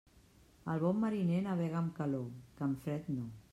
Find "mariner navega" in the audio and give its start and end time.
1.03-1.79